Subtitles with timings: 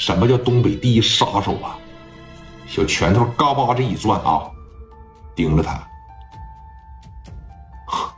[0.00, 1.76] 什么叫东北第一杀手啊？
[2.66, 4.50] 小拳头嘎巴这一转啊，
[5.36, 5.86] 盯着他，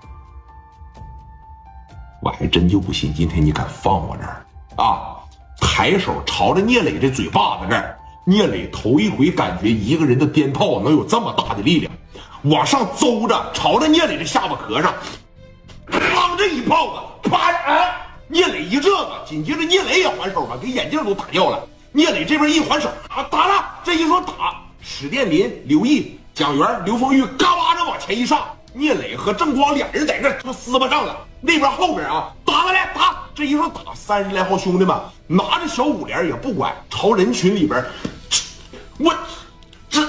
[2.23, 5.19] 我还真就不信今天你敢放我这儿啊！
[5.61, 11.93] 抬手朝着聂磊这嘴巴子这儿，聂磊头一回感觉一个人的鞭炮能有这么大的力量，
[12.43, 14.95] 往上邹着，朝着聂磊这下巴壳上，
[15.89, 17.93] 砰这一炮子，啪哎，
[18.29, 21.67] 聂磊一这个，紧接着聂磊也还手了，给眼镜都打掉了。
[21.95, 23.65] 聂磊这边一还手啊，打了！
[23.85, 31.15] 这一说打，史殿林、刘毅、蒋元、刘丰玉嘎巴着往前一上，聂磊和郑光俩人在这就撕巴上了。
[31.43, 33.19] 那边后边啊，打过来打！
[33.35, 37.85] 这一说打，三十来号兄弟们拿着小五连也不管，朝人群里边，
[38.97, 39.15] 我
[39.91, 40.09] 这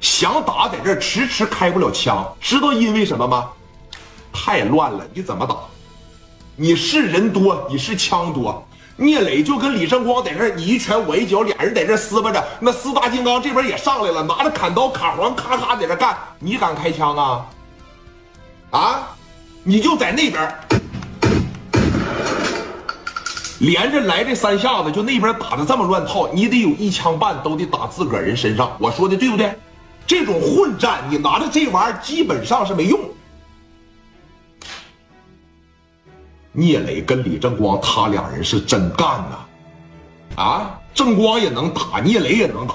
[0.00, 3.50] 想打在这迟迟开不了枪，知道因为什么吗？
[4.32, 5.56] 太乱了，你怎么打？
[6.56, 8.66] 你是人多，你是枪多。
[9.00, 12.44] 聂磊就跟李正光在这你一拳我一脚，俩人在这撕巴着。
[12.58, 16.18] 那四大金刚这边也上来了，拿着砍刀、卡簧，咔咔在这干。
[16.40, 17.46] 你敢开枪啊？
[18.70, 19.16] 啊？
[19.62, 20.52] 你就在那边
[23.60, 28.76] 连着来这三下子，就那边打的这么乱套，你得有一枪半都得打自个儿人身上。
[28.80, 29.56] 我说的对不对？
[30.08, 32.98] 这种混战，你拿着这玩意儿基本上是没用。
[36.58, 40.42] 聂磊跟李正光，他俩人是真干呐！
[40.42, 42.74] 啊，正光也能打，聂磊也能打。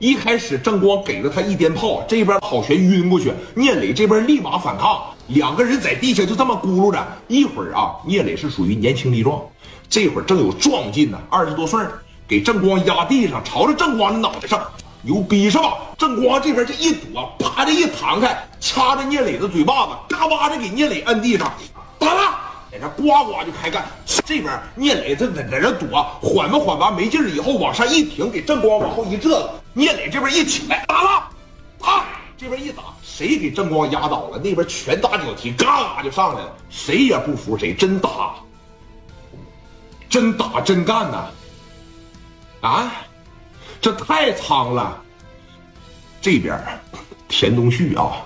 [0.00, 7.06] 一开始正光给了他一鞭炮，这边好悬晕过去，聂磊这边立马反抗，两个人在地下就这么咕噜着。
[7.28, 9.40] 一会儿啊，聂磊是属于年轻力壮，
[9.88, 11.80] 这会儿正有壮劲呢，二十多岁
[12.26, 14.60] 给正光压地上，朝着正光的脑袋上，
[15.02, 15.74] 牛逼是吧？
[15.96, 21.52] 正光这边这一躲，啪的一弹开，掐着聂磊的嘴巴子，嘎巴的给聂磊摁地上，
[21.96, 22.33] 打了。
[23.04, 23.84] 呱呱就开干，
[24.24, 31.28] 这边聂磊这在在这躲，缓吧缓吧没劲儿，以后往上一挺，给正光往后一这，聂磊这边一起来打了，
[31.82, 38.34] 啊，这边一打，谁给正光压倒了，那边拳打脚踢，嘎嘎就上来了，谁也不服谁，真打，
[40.08, 41.26] 真打真干呐，
[42.62, 42.92] 啊，
[43.80, 45.00] 这太苍了，
[46.22, 46.58] 这边
[47.28, 48.24] 田东旭啊。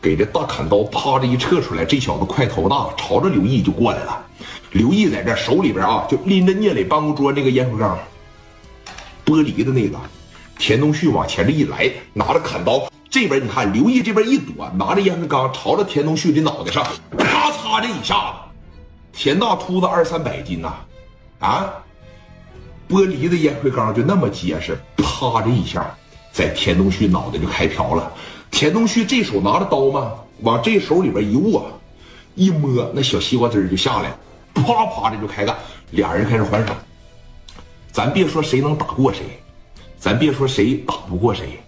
[0.00, 4.24] 给这大砍刀啪的一撤出来，这小子块头大，朝着刘毅就过来了。
[4.72, 7.98] 刘毅在这手里边啊，就拎着聂磊办公桌那个烟灰缸，
[9.24, 9.98] 玻璃的那个。
[10.58, 16.84] 田东旭往前这一来，拿着砍刀，这边你看刘毅这边一躲，拿着烟灰缸朝着田东旭的脑袋上，
[17.16, 18.34] 咔嚓这一下子，
[19.12, 20.74] 田大秃子二三百斤呐，
[21.38, 21.72] 啊，
[22.88, 25.96] 玻璃的烟灰缸就那么结实，啪这一下，
[26.38, 28.12] 在田东旭脑袋就开瓢了。
[28.48, 30.12] 田东旭这手拿着刀嘛，
[30.42, 31.68] 往这手里边一握，
[32.36, 34.16] 一摸，那小西瓜汁就下来，
[34.54, 35.56] 啪啪的就开干，
[35.90, 36.72] 俩人开始还手。
[37.90, 39.22] 咱别说谁能打过谁，
[39.98, 41.58] 咱别说谁打不过谁，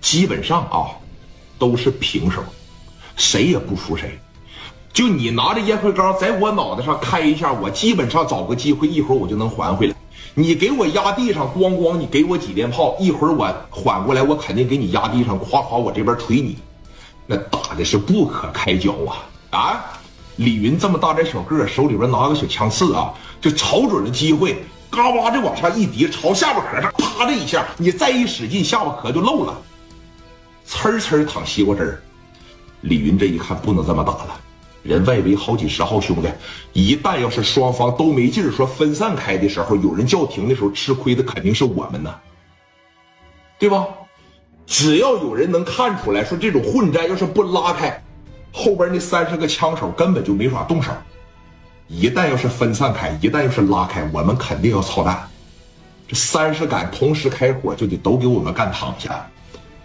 [0.00, 0.90] 基本上啊，
[1.56, 2.42] 都是平手，
[3.14, 4.18] 谁也不服谁。
[4.92, 9.94] 就你拿着烟灰缸在我脑袋上开一下，我基本上找个机会，一会儿我就能还回来。
[10.34, 11.96] 你给我压地上，咣咣！
[11.96, 16.56] 你给我几鞭炮，一会儿我缓过来，我肯定给你压地上，夸夸我这边捶你，
[17.26, 19.28] 那打的是不可开交啊！
[19.50, 19.84] 啊，
[20.36, 29.54] 李云这么大点小个，手里边拿个小枪刺啊，就瞅准了机会，嘎巴的往上一叠，朝下巴壳上啪的一下，你再一使劲，下巴壳就漏了，
[30.66, 32.02] 呲呲淌西瓜汁儿。
[32.80, 34.40] 李云这一看，不能这么打了。
[34.82, 36.28] 人外围好几十号兄弟，
[36.72, 42.14] 一旦要是双方都没劲儿，说分散开的时候，有人叫停的时候，吃亏的肯定是我们呢，
[43.58, 43.86] 对吧？
[44.66, 48.02] 只要有人能看出来，说这种混战要是不拉开，
[48.52, 50.90] 后边那三十个枪手根本就没法动手。
[51.88, 55.28] 一旦要是分散开，一旦要是拉开，我们肯定要操蛋。
[56.08, 59.28] 这三十杆同时开火，就得都给我们干躺下。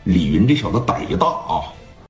[0.06, 1.74] 李云这小子胆儿一大啊！